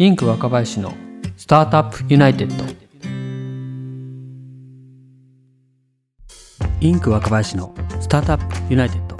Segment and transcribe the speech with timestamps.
[0.00, 0.94] INQ若林の
[1.36, 2.64] スタートアップユナイテッド。
[6.80, 9.16] INQ若林のスタートアップユナイテッド。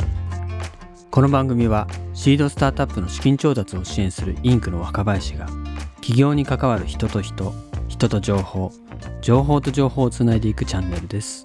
[1.11, 5.47] この番組はシードスタートアップの資金調達を支援する INQの若林が
[5.97, 7.53] 起業に関わる人と人
[7.89, 8.71] 人と情報
[9.21, 11.45] 情報と情報をつないでいくチャンネルです。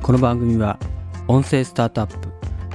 [0.00, 0.78] この番組は
[1.26, 2.28] 音声スタートアップ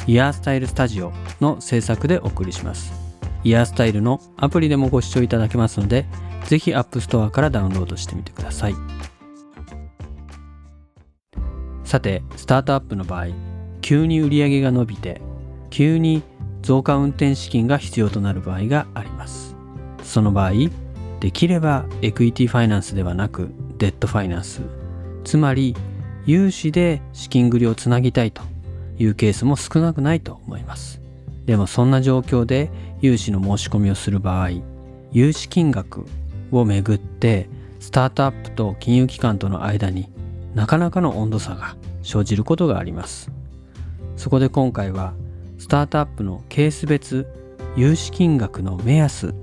[0.08, 3.05] イヤースタイルスタジオの制作でお送りします。
[3.46, 6.06] イヤースタイルのアプリでもご視聴いただけますので
[6.46, 8.76] ぜひ App Store からダウンロードしてみてください。
[11.84, 13.28] さてスタートアップの場合
[13.82, 15.22] 急に売上が伸びて
[15.70, 16.24] 急に
[16.64, 19.56] 増加運転資金が必要となる場合があります。
[20.04, 20.54] その場合
[21.20, 24.64] できればエクイティファイナンスではなくデッドファイナンス。
[25.24, 25.76] つまり
[26.26, 28.42] 融資で資金繰りをつなぎたいと
[28.98, 31.05] いうケースも少なくないと思います。
[31.46, 34.50] でもそんな状況で融資の申し込みをする場合
[35.12, 36.06] 融資金額
[36.52, 37.50] をめぐって
[37.80, 40.10] スタートアップと金融機関との間に
[40.54, 43.32] なかなかの温度差が生じることがあります。
[44.16, 45.14] そこで今回は
[45.58, 47.28] スタートアップのケース別
[47.76, 49.34] 融資金額の目安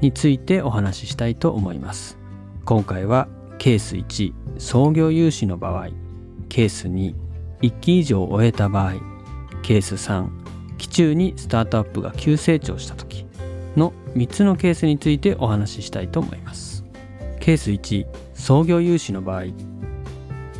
[0.00, 2.18] についてお話ししたいと思います。
[2.64, 5.88] 今回はケース1創業融資の場合。
[6.48, 7.14] ケース2
[7.62, 8.94] 1期以上終えた場合。
[9.62, 10.39] ケース3
[10.80, 13.26] 期中にスタートアップが急成長した時
[13.76, 16.84] の3つのケースについてお話ししたいと思います。
[17.38, 19.44] ケース1創業融資の場合。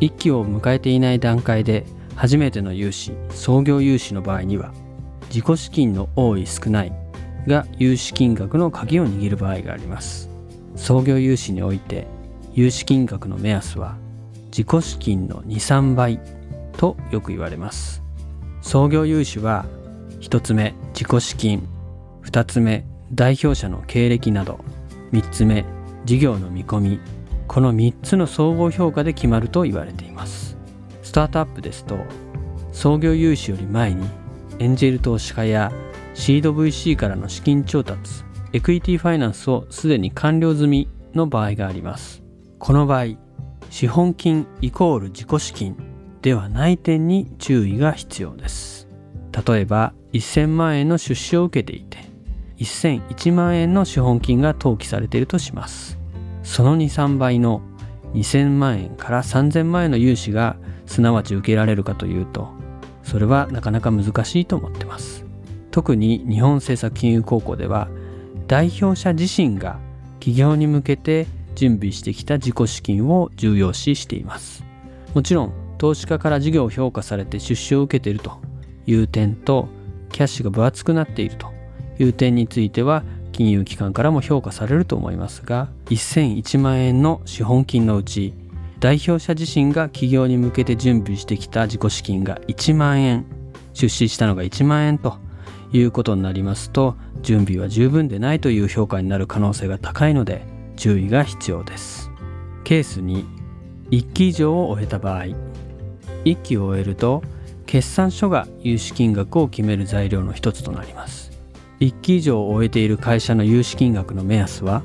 [0.01, 1.85] 1期を迎えていない段階で
[2.17, 4.73] 初めての融資創業融資の場合には
[5.29, 6.93] 自己資金の多い少ない
[7.47, 10.29] が融資金額の鍵を握る場合があります。
[10.77, 12.07] 創業融資において
[12.53, 13.97] 融資金額の目安は
[14.47, 16.21] 自己資金の23倍
[16.77, 18.03] とよく言われます。
[18.63, 19.65] 創業融資は
[20.21, 21.69] 1つ目自己資金。
[22.25, 24.61] 2つ目代表者の経歴など。
[25.13, 25.65] 3つ目
[26.05, 27.01] 事業の見込み。
[27.49, 30.57] この3つの総合評価で決まると言われています。
[31.03, 31.99] スタートアップですと
[32.71, 34.07] 創業融資より前に
[34.61, 35.73] エンジェル投資家や
[36.15, 38.23] シード VC からの資金調達
[38.53, 42.23] エクイティファイナンスをすでに完了済みの場合があります。
[42.61, 43.17] この場合
[43.71, 45.77] 資本金イコール自己資金
[46.23, 48.90] ではない点に注意が必要です。
[49.33, 51.99] 例えば1000万円の出資を受けていて
[52.59, 55.99] 1001万円の資本金が登記されているとします。
[56.43, 57.63] その23倍の
[58.15, 62.49] 2000万円から3000万円の融資がすなわち受けられるかというと
[63.05, 65.25] それはなかなか難しいと思ってます。
[65.71, 67.89] 特に日本政策金融高校では
[68.49, 69.79] 代表者自身が
[70.19, 74.65] 企業に向けて準備してきた自己資金を重要視しています。
[75.15, 78.41] もちろん投資家から事業を評価されて出資を受けていると
[78.87, 79.69] いう点と
[80.11, 81.53] キャッシュが分厚くなっていると
[81.99, 88.35] いう点については金融機関からも評価されると思いますが1001万円の資本金のうち
[88.81, 93.27] 代表者自身が企業に向けて準備してきた自己資金が1万円
[93.73, 95.19] 出資したのが1万円と
[95.73, 100.45] いうことになりますと準備は十分でないという評価になる可能性が高いので
[100.77, 102.11] 注意が必要です。
[102.65, 103.25] ケース2
[103.91, 105.25] 1期以上を終えた場合
[106.25, 107.23] 1期を終えると
[107.71, 111.31] 決算書が融資金額を決める材料の一つとなります。
[111.79, 114.83] 1期以上を終えている会社の融資金額の目安は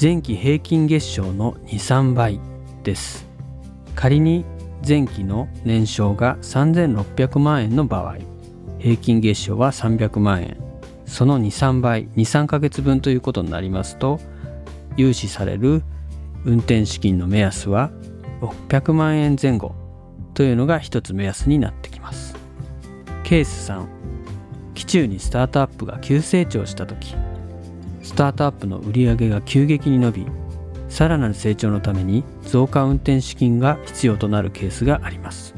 [0.00, 2.40] 前期平均月賞の23倍
[2.82, 3.24] です。
[3.94, 4.44] 仮に
[4.84, 8.16] 前期の年商が3600万円の場合
[8.80, 10.56] 平均月賞は300万円。
[11.06, 14.18] その23倍23ヶ月分ということになりますと
[14.96, 15.84] 融資される
[16.44, 17.92] 運転資金の目安は
[18.40, 19.83] 600万円前後。
[20.34, 22.36] というのが一つ目安になってきます。
[23.22, 23.86] ケース3
[24.74, 27.14] 期中にスタートアップが急成長した時
[28.02, 30.26] スタートアップの売り上げが急激に伸び
[30.88, 35.54] さらなる成長のために増加運転資金が必要となるケースがあります。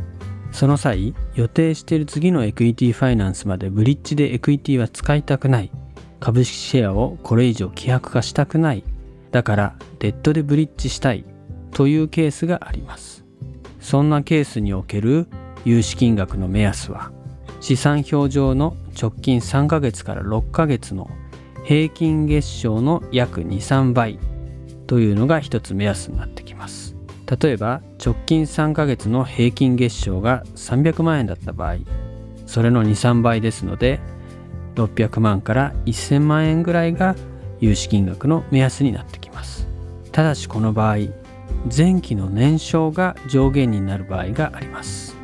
[0.52, 5.70] その際予定している次のエクイティファイナンスまでブリッジでエクイティは使いたくない。
[6.20, 8.82] 株式シェアをこれ以上希薄化したくない。
[9.30, 11.26] だからデッドでブリッジしたい
[11.72, 13.25] というケースがあります。
[13.86, 15.28] そんなケースにおける
[15.64, 17.12] 融資金額の目安は
[17.60, 21.08] 資産表上の直近3ヶ月から6ヶ月の
[21.62, 24.18] 平均月賞の約23倍
[24.88, 26.96] というのが一つ目安になってきます。
[27.40, 31.76] 例えば直近3ヶ月の平均月賞が300万円だった場合
[32.44, 34.00] それの23倍ですので
[34.74, 37.14] 600万から1000万円ぐらいが
[37.60, 39.68] 融資金額の目安になってきます。
[40.10, 41.25] ただしこの場合
[41.74, 45.16] 前期の年商が上限になる場合があります。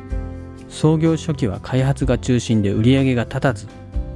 [0.73, 3.67] 創業初期は開発が中心で売上が立たず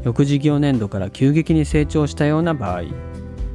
[0.03, 2.83] 翌事業年度から急激に成長したような場合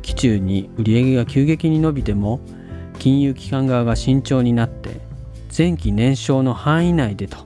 [0.02, 2.40] 期中に売上が急激に伸びても
[2.99, 5.00] 金融機関側が慎重になって
[5.56, 7.38] 前期年商の範囲内でと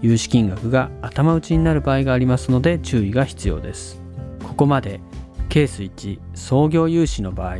[0.00, 4.00] 融資金額が頭打ちになる場合がありますので注意が必要です。
[4.42, 5.00] ここまで
[5.48, 7.58] ケース1創業融資の場合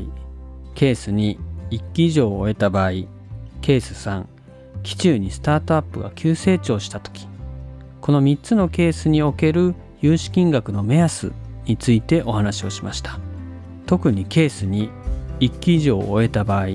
[0.75, 2.91] ケース2 1期以上を終えた場合
[3.61, 4.25] ケース3
[4.83, 7.27] 期中にスタートアップが急成長した時。
[8.01, 11.33] この3つのケースにおける融資金額の目安
[11.67, 13.19] についてお話をしました。
[13.89, 14.91] 特にケースに
[15.41, 16.67] 1期以上を終えた場合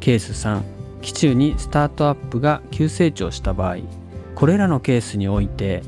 [0.00, 0.62] ケース3
[1.00, 3.76] 期中にスタートアップが急成長した場合
[4.34, 5.82] これらのケースにおいて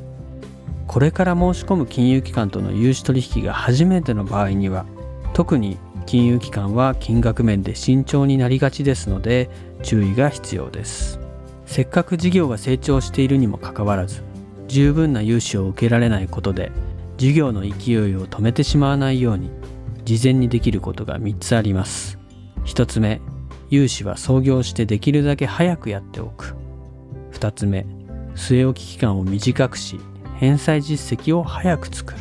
[0.87, 4.87] これから申し込む金融機関との融資取引が初めての場合には
[5.33, 9.51] 特に金融機関は金額面で慎重になりがちですので
[9.83, 11.19] 注意が必要です。
[11.67, 14.23] せっかく事業が成長しているにもかかわらず
[14.69, 16.71] 十分な融資を受けられないことで
[17.17, 19.51] 事業の勢いを止めてしまわないように
[20.05, 22.19] 事前にできることが3つあります。
[22.65, 23.21] 1つ目
[23.71, 26.55] 融資は創業してできるだけ早くやっておく。
[27.33, 27.87] 2つ目
[28.35, 29.99] 据え置き期間を短くし
[30.39, 32.19] 返済実績を早く作る。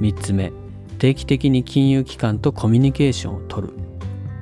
[0.00, 0.52] 3つ目
[0.98, 3.70] 定期的に金融機関とコミュニケーションをとる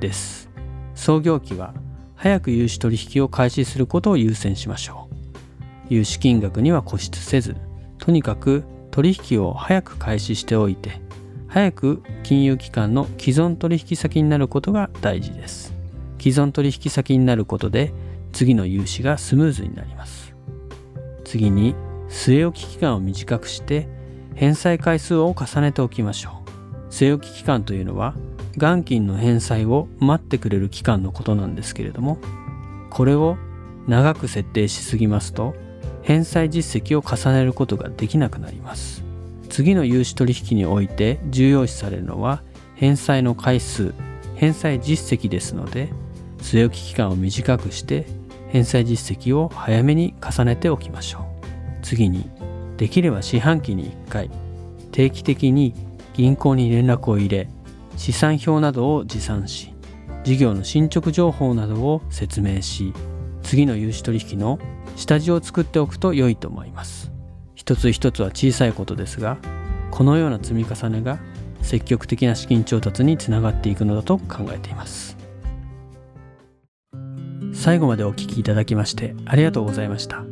[0.01, 0.49] です。
[0.95, 1.75] 創業期は
[2.15, 5.95] 早く融資取引を開始することを優先しましょう。
[5.95, 7.57] 融資金額には固執せず
[7.99, 11.01] とにかく取引を早く開始しておいて
[11.49, 15.75] 早く金融機関の既存取引先になることが大事です。
[16.19, 17.93] 既存取引先になることで
[18.33, 20.35] 次の融資がスムーズになります。
[21.25, 21.75] 次に
[22.09, 23.89] 据え置き期間を短くして
[24.35, 26.36] 返済回数を重ねておきましょう。
[26.91, 28.15] 据え置き期間というのは
[28.57, 32.19] 元金の返済を待ってくれる期間のことなんですけれども
[32.91, 33.37] これを
[33.87, 35.55] 長く設定しすぎますと
[36.03, 39.03] 返済実績を重ねることができなくなります。
[39.49, 42.43] 次の融資取引において重要視されるのは
[42.75, 43.95] 返済の回数
[44.35, 45.89] 返済実績ですので
[46.39, 48.07] 据え置き期間を短くして
[48.49, 51.23] 返済実績を早めに重ねておきましょう。
[51.83, 52.29] 次に
[52.77, 54.31] できれば四半期に1回
[54.93, 55.75] 定期的に
[56.17, 57.49] 銀行に連絡を入れ
[57.97, 59.75] 資産表などを持参し
[60.25, 62.93] 事業の進捗情報などを説明し
[63.43, 64.59] 次の融資取引の
[64.97, 67.13] 下地を作っておくと良いと思います。
[67.55, 69.39] 一つ一つは小さいことですが
[69.91, 71.19] このような積み重ねが
[71.63, 75.17] 積極的な資金調達につながっていくのだと考えています。
[77.53, 80.25] 最後までお聴きいただきましてありがとうございました。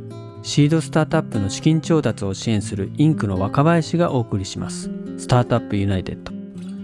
[0.42, 4.90] シードスタートアップの資金調達を支援するインクの若林がお送りします。
[5.24, 6.32] スタートアップユナイテッド。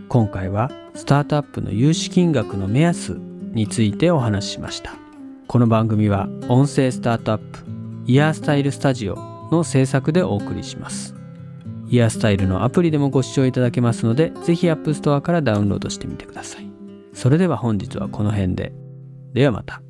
[0.09, 3.11] 今回はスタートアップの融資金額の目安
[3.53, 4.95] についてお話ししました。
[5.47, 7.59] この番組は音声スタートアップ
[8.07, 9.17] イヤースタイルスタジオ
[9.53, 11.15] の制作でお送りします。
[11.91, 16.71] イヤースタイルのアプリでもご視聴いただけますので、ぜひ App Store からダウンロードしてみてください。
[17.13, 18.73] それでは本日はこの辺で。
[19.35, 19.83] ではまた。